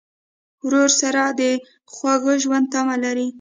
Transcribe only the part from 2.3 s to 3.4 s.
ژوند تمه لرې.